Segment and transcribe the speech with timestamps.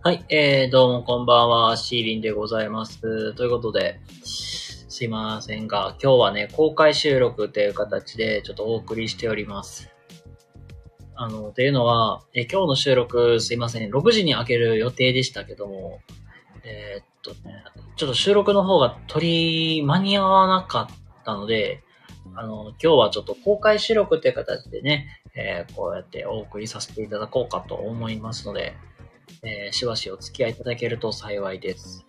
[0.00, 3.34] はい、えー、どうもこんばんは、シーリンでございます。
[3.34, 9.90] ということで、すいませんが、今日はね、公開収録という形でちょっとお送りしております。
[11.16, 15.98] あの、というのは、え今日の収録、すいません、6時に開ける予定でしたけども、
[16.62, 17.64] えーっとね、
[17.96, 21.82] ちょっと収録の方が取り、間に合わなかったので、
[22.36, 28.76] あの、今日はちょっと公開収録という形でね、えーこうやってお送りさせていただこうかと思いますので、
[29.42, 32.06] えーしばしお付き合いいただけると幸いです。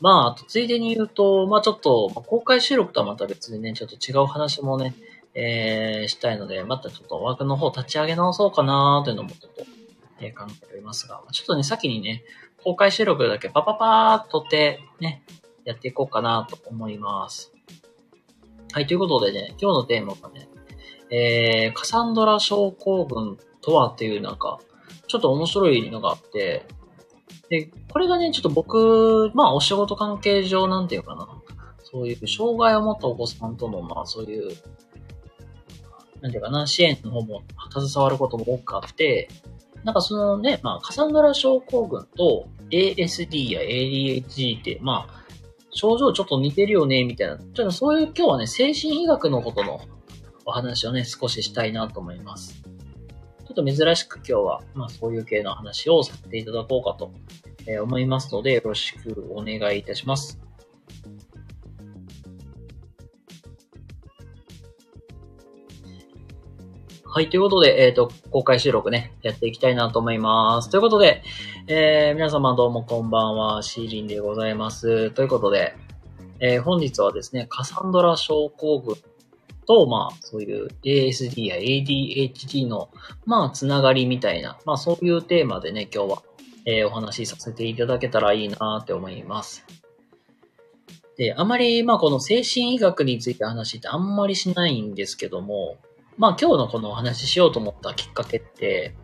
[0.00, 4.94] まあ、あと、ついでに言うと、まあちょっと、公開収録とはまた別でね、ちょっと違う話もね、
[5.34, 9.64] えーしたいので、またちょっと枠の方立ち上げ直そうかなーというのもちょっと、
[10.20, 12.22] えー考えておりますが、ちょっとね、先にね、
[12.62, 15.22] 公開収録だけパパパーっとって、ね、
[15.64, 17.52] やっていこうかなと思います。
[18.72, 20.48] はい、ということでね、今日のテーマがね、
[21.10, 24.58] えー、カサンドラ症候群とはっていうなんか、
[25.08, 26.66] ちょっと面白いのがあって、
[27.48, 31.28] で、これがね、ちょっと僕、まあお仕事関係上なんていうかな、
[31.82, 34.52] そういう障害を持ったお子さんとの、まあそういう、
[36.20, 37.42] なんていうかな、支援の方も
[37.72, 39.28] 携わることも多くあって、
[39.84, 45.24] なんかそのね、まあカサンドラ症候群と ASD や ADHD って、まあ、
[45.70, 47.38] 症状ちょっと似てるよね、みたいな。
[47.38, 49.80] ちょっとそういう今日はね、精神医学のことの
[50.44, 52.67] お話をね、少ししたいなと思います。
[53.48, 57.12] ちょっと珍しく今日は、まあそういう系の話をさせていただこうかと
[57.68, 60.40] え思いますので、よろしくお願いいたします。
[67.04, 70.70] はい、ということで、えっ、と、公開収録ね、やっていきたいなと思います。
[70.70, 71.22] ということで、
[71.66, 75.10] えー皆様どうもこんばんは、シーリンでございます。
[75.10, 75.74] ということで、
[76.40, 78.96] えー本日はですね、カサンドラ症候群
[79.68, 82.88] と、まあ、そういう ASD や ADHD の、
[83.26, 86.22] まあ、つながりみたいな、まあ、そういうテーマでね、今日は、
[86.64, 89.64] えーお話しさせていただけたらいいなって思います。
[91.18, 95.76] で、あまり、まあ、この精神医学について話ってあんまりしないんですけども、
[96.16, 98.94] まあ、今日のこのお話ししようと思ったきっかけって、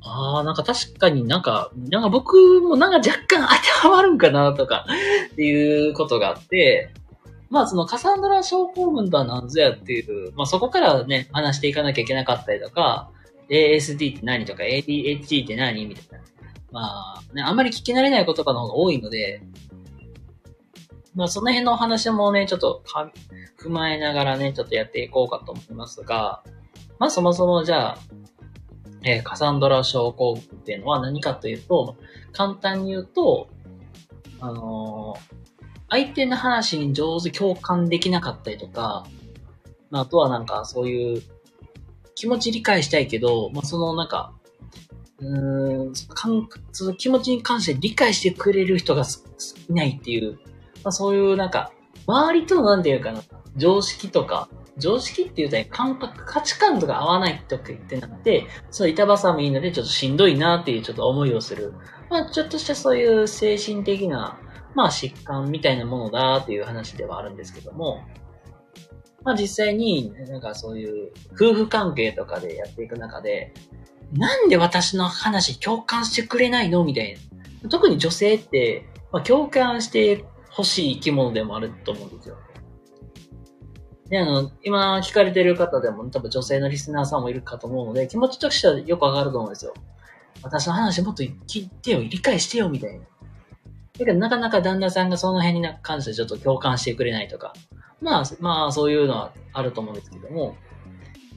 [0.00, 4.86] ああ、なんか確かになんか、なんか僕もなんか若干当てはまるんかなとか、
[5.32, 6.92] っていうことがあって、
[7.50, 13.10] まあそのカサンドラ症候群とは何ぞやっていう、まあそこからね、話していかなきゃいけなかったりとか、
[13.48, 16.24] ASD って何とか ADHD って何みたいな。
[16.70, 19.42] まあね、あんまり聞き慣れない言葉の方が多いので、
[21.14, 22.82] まあその辺のお話もね、ちょっと
[23.58, 26.42] 踏まえながらね、ちょっとやっていこうかと思いますが、
[26.98, 27.98] まあそもそもじゃあ、
[29.04, 31.96] えーカサンドラ症候群っていうのは何かというと、
[32.32, 33.48] 簡単に言うと、
[34.40, 35.37] あのー
[35.90, 39.06] 相手の話に上手共感できなかったりとか、
[39.90, 41.22] まあ、あとはなんかそういう
[42.14, 44.34] 気持ち理解したいけど、まあ、そのなんか、
[45.20, 49.24] うん、その感その気持ちに関して理解してくれる人がす
[49.68, 50.38] いないっていう、
[50.84, 51.72] まあ、そういうなんか、
[52.06, 53.22] 周りとなんていうかな、
[53.56, 54.48] 常識とか、
[54.78, 61.74] 常識っていうとね、感覚、価値観とか合わないとか言ってなって、その板挟みのでちょっとしんどいなっていうちょっと思いをする。
[62.10, 64.38] まあちょっとしたそういう精神的な、
[64.78, 68.04] まあ疾患みたいなものだっていう話ではあるんですけども、
[69.24, 73.52] まあ実際になんかそういう夫婦関係とかでやっていく中で、
[74.12, 77.18] なんで私の話共感してくれないのみたい
[77.60, 77.68] な。
[77.68, 82.36] 特に女性って、まあ、共感してほしい生き物でもあると思うんですよ。
[84.08, 89.74] で、あの、今聞かれてる方でも多分女性のリスナーさんもいるかと思うので、気持ちとしてはよくわかると思うんですよ。
[90.44, 93.04] 私の話もっと聞いてよ、理解してよ、みたいな。
[93.98, 97.52] だけど、なかなか旦那さんがその辺に関してちょっと共感してくれないとか。
[98.00, 100.56] まあ、まあ、そういうのはあると思うんですけども、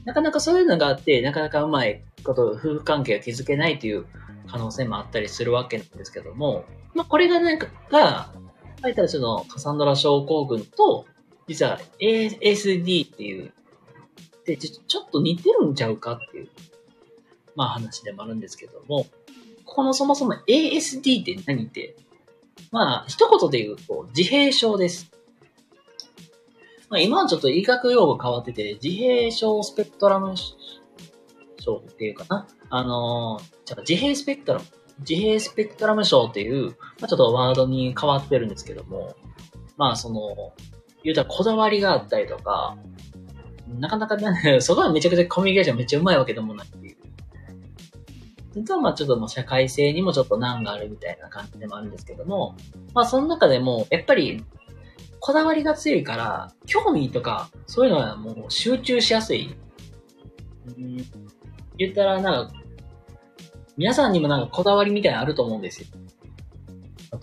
[0.06, 4.06] なかなかそういうのがあって、なかなかうまいこと、夫婦関係を築けないという
[4.48, 8.32] 可能性もあったりするわけなんですけども、まあ、これがなんか、が、
[8.84, 11.06] 書いたらその、カサンドラ症候群と、
[11.48, 13.54] 実は ASD っていう、
[14.46, 16.50] で、ちょちょっと似てるんちゃうかっていう、
[17.56, 19.08] まあ話でもあるんですけども、
[19.66, 21.96] このそもそも ASD って何って、
[22.72, 25.12] まあ、一言で言うと、自閉症です。
[26.90, 30.36] まあ、今はちょっと医学用語変わってて、自閉症スペクトラム
[31.60, 32.48] 症っていうかな。
[32.70, 34.66] あのー、じゃあ自閉スペクトラム、
[35.00, 39.16] 自閉スペクトラム症っていう、まあ、ちょっとワードに変わってるんですけども、
[39.78, 40.54] まあ、その、
[41.04, 42.78] 言うたらこだわりがあったりとか、
[43.80, 46.68] なかなかね、 そこはめちゃくちゃコミュニケーションめっちゃうまいわけでもない。
[48.56, 52.56] 実はまあちょっともう社会性にもちょっと難があるみたいな感じでもあるんですけども、
[52.94, 54.44] まあその中でも、やっぱり、
[55.20, 59.56] こだわりが強いから、興味とか、そういうのはもう集中しやすい。
[60.68, 60.98] うん、
[61.78, 62.54] 言ったらなんか、
[63.78, 65.88] 皆さんにもなんかこだわりみたいなのあると思うんですよ。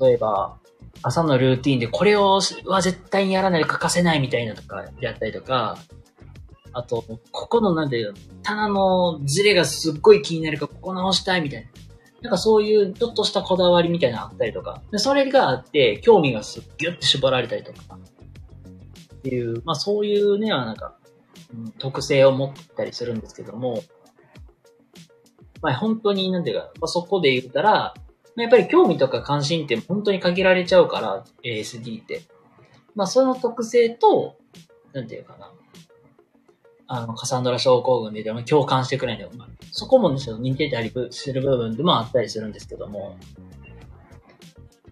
[0.01, 0.59] 例えば、
[1.03, 5.79] 朝のルーティンでこれをは絶対にやらないと欠かせないみたいなとか、やったりとか、
[6.73, 8.07] あと、ここのなんで、
[8.43, 11.69] 棚のズレがすっごい気になるから、ここ直したいみたいな。
[12.23, 17.99] なんかそういうちょっとしたこだわりみたいなのあったりとか、でそれがあって、興味がすっギュッて絞られたりとか、
[19.19, 20.97] っていう、まあそういうね、なんか、
[21.55, 23.83] うん、特性を持ったりするんですけども、
[25.63, 27.95] まあ本当に、なんていうか、まあ、そこで言ったら、
[28.37, 32.23] やっぱり興味とか関心って本当に限られちゃうから、ASD って。
[32.95, 34.37] まあその特性と、
[34.93, 35.53] なんていうかな、
[36.91, 43.17] あの、カサンドラ症候群で共感してくれないのが、そこもね、ちょっと似てたりする部分でもあったりするんですけども。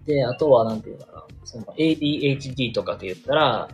[0.04, 3.68] で、あとは、なんていうかな、その ADHD とかって言ったら、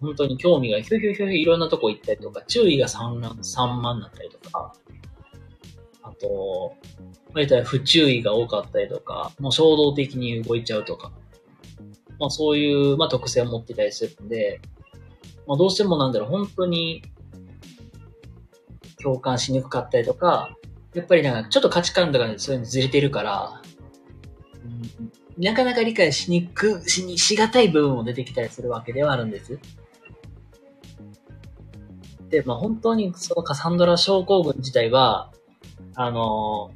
[0.00, 4.74] 本当に興味がヒュヒュヒュいろんなとこ行ったりとか、注意が散乱、散漫になったりとか、
[6.02, 6.74] あと、
[7.32, 11.12] まあ、たら不注意が多かったりとか、もう衝動的に動いちゃうとか、
[12.18, 14.60] まあそういう、まあ特性を持ってたりするんで、
[15.46, 17.02] まあどうしてもなんだろう、本当に
[19.02, 20.56] 共感しにくかったりとか、
[20.94, 23.62] やっぱりなんかちょっと価値観とかでそういうのずれてるから、
[24.64, 29.58] うん、なかなか理解しにく、しに、しがたい部分も出てきたりするわけではあるんです。
[32.28, 35.32] で、まあ本当にそのカサンドラ症候群自体は、
[35.94, 36.72] あの、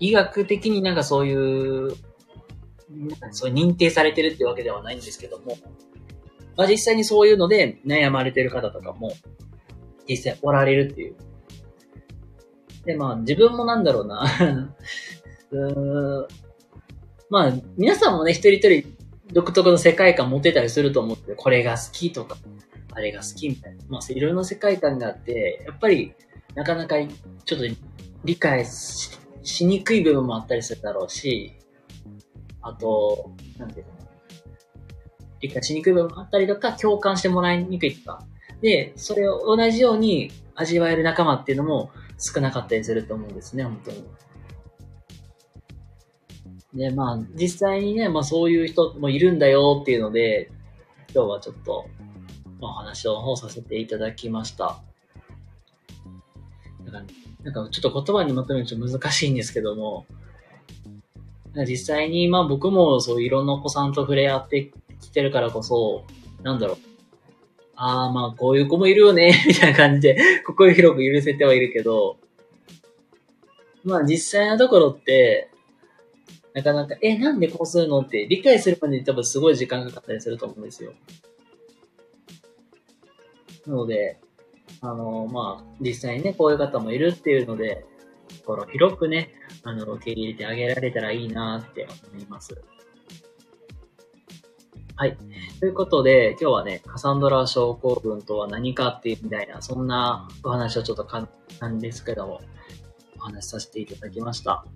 [0.00, 1.90] 医学的になんかそういう、
[3.30, 5.58] そう認定されてるってわけではないんですけども、
[6.56, 9.12] まあ実際にそういうので悩まれてる方とかも、
[10.08, 11.16] 実際おられるっていう
[12.86, 14.24] で、まあ、自分もなんだろうな
[15.50, 16.28] う
[17.28, 18.96] まあ、皆さんもね、一人一人
[19.32, 22.36] 独特の世界観持ってたりすると思って、これが好きとか、
[22.92, 23.84] あれが好きみたいな。
[23.88, 26.14] まあ、いろんな世界観があって、やっぱり、
[26.54, 26.96] なかなか
[27.44, 27.64] ちょっと
[28.24, 31.52] 理解しにくい部分もあったりするだろうし、
[32.62, 33.92] あと、なんていうの
[35.40, 38.24] 理解しにくい部分もあったりとか、共感してもらいにくいとか。
[38.60, 44.04] で、それを同じように味わえる仲間っていうのも少なかったりすると思うんですね、本当に。
[46.74, 50.50] で、まあ、実際にね、まあそういう人もいるんだよっていうので、
[51.14, 51.86] 今日はちょっと、
[52.60, 54.80] お話をさせていただきました。
[56.84, 60.06] なんか、なんかちょっと言葉にまとめると難しいんですけども、
[61.66, 66.04] 実際に、まあ僕もそういろんなお子さんと触れ合ってきてるからこそ、
[66.42, 66.76] なんだろう、
[67.76, 72.18] ああ、まあ、こういう子もいるよね、 みたいな感じで、心広く許せてはいるけど、
[73.84, 75.50] まあ、実際のところって、
[76.54, 78.00] なかなか、え、なんでこうするの？
[78.00, 80.94] って理解するまでに多分すごい時間がかかったりすると思うんですよ。
[83.66, 84.18] なので、
[84.80, 87.84] あの、まあ、実際にね、こういう方もいるっていうので、
[88.40, 92.56] 心広くね、あの、受け入れてあげられたらいいなって思います。
[94.96, 95.18] はい。
[95.58, 102.42] ということで、今日はね、カサンドラ症候群とは何かっていうみたいな、そんなお話をちょっと簡単ですけども、
[103.18, 104.66] お話しさせていただきました。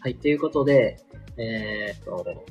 [0.00, 0.16] はい。
[0.16, 0.98] ということで、
[1.36, 2.44] えー、っと、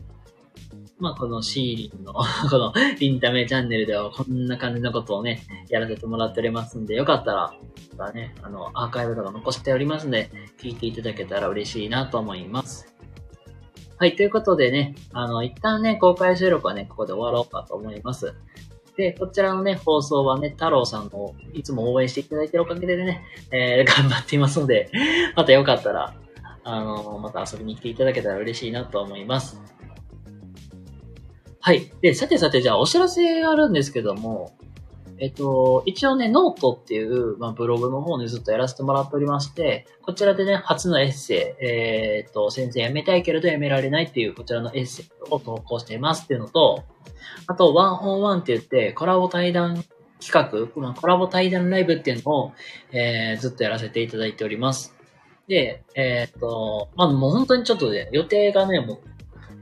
[0.99, 2.13] まあ、このシーリンの
[2.49, 7.53] このリンタメチャンネルではこんな感じのことをね、やらせてもらっておりますんで、よかったら、
[7.97, 12.92] またね、あの、アーカイブとか残しておりますんで、聞いていただけたら嬉しいなと思います。
[13.97, 18.33] はい、ということでね、あの、一旦ね、公開収録はね、ここで終わろうかと思います。
[18.97, 24.89] で、こちらのね、放送はね、太郎さんのいつも応援していただいてるおかげでね、えー、頑張っていますので、
[25.35, 26.13] またよかったら、
[26.63, 29.59] あの、また遊びに来ていただけたら嬉しいなと思います。
[31.59, 31.91] はい。
[32.01, 34.51] で、さてさて、じゃあお知らせがあるんですけども、
[35.23, 46.83] えっと、一応ね、ノートっていう、まあ、ブログの方でずっとやらせてもらっておりまして、こちらでね、初のエッセイ、えー、っと、先生辞めたいけれど辞められないっていう、こちらのエッセイを投稿していますっていうのと、
[47.47, 49.85] あと、ワンオンワンって言って、コラボ対談
[50.19, 52.51] 企画、まあ、コラボ対談ライブっていうのを、
[52.91, 54.93] えー、ずっとやらせていただいております。
[55.47, 58.99] で、えー、っと、まあ、もう本当にちょっとね、予定がね、もう、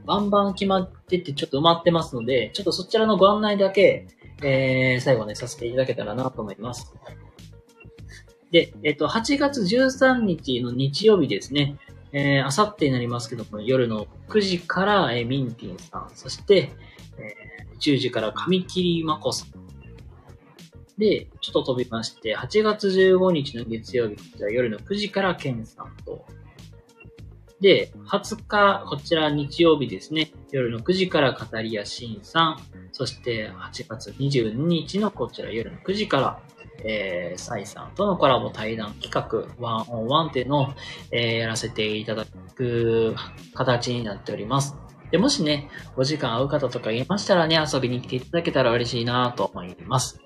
[0.06, 4.08] バンバン決まってて、ちょっと埋まってますので、ちょっとそちらのご案内だけ、
[4.42, 6.92] えー、最後ね、させていただけたらなと思います。
[8.50, 11.78] で、えっと、8月13日の日曜日ですね、
[12.12, 16.70] えー、あさってになりますけども、夜の9時から、えー、ミンティンさん、そして、
[17.18, 19.52] えー、10時から上切まこさん。
[20.98, 24.16] で、ちょっと飛びまして、8月15日の月曜日、
[24.50, 26.26] 夜の9時からケンさんと、
[27.62, 30.32] で、20日、こちら日曜日ですね。
[30.50, 32.56] 夜の9時から語りやしんさん。
[32.90, 36.40] そして8月22日のこちら夜の9時から、
[36.84, 40.68] えー、サイさんとのコラボ対談企画、ワンオンワンっていうのを、
[41.12, 42.26] えー、やらせていただ
[42.56, 43.14] く
[43.54, 44.76] 形になっております。
[45.12, 50.20] で、もしね、お時間合う方とかいましたらね、遊びに来ていただけたら嬉しいなと思います。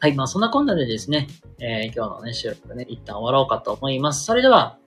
[0.00, 1.28] はい、まあそんなこんなでですね、
[1.60, 4.24] えー、今日のね、収録ね、一旦終わろうかと思います。
[4.24, 4.78] それでは、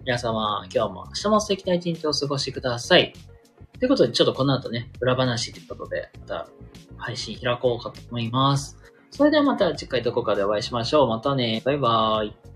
[0.00, 3.12] 皆様、今日も明日も素敵な一日をお過ごしください。
[3.78, 6.48] ということで、ちょっとこの後ね、裏話ということで、また
[6.96, 8.78] 配信開こうかと思います。
[9.10, 11.08] それではまた次回どこかでお会いしましょう。
[11.08, 11.62] またね。
[11.64, 12.47] バイバーイ。